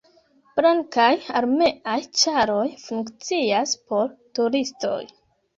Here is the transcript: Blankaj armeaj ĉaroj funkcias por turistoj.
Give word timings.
Blankaj 0.59 1.11
armeaj 1.41 1.99
ĉaroj 2.21 2.65
funkcias 2.87 3.77
por 3.93 4.13
turistoj. 4.41 4.99